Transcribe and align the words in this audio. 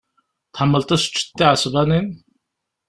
Tḥemmleḍ 0.53 0.89
ad 0.95 0.99
teččeḍ 1.01 1.31
tiɛesbanin. 1.37 2.07